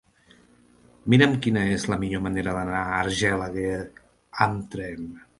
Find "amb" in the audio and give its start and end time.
4.47-4.65